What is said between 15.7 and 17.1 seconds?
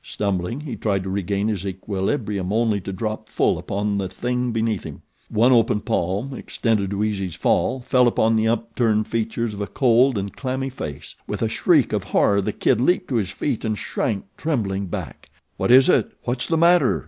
it? What's the matter?"